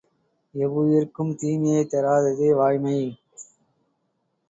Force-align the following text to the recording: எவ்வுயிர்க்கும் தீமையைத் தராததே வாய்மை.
எவ்வுயிர்க்கும் 0.55 1.31
தீமையைத் 1.35 1.91
தராததே 1.91 2.49
வாய்மை. 2.55 2.97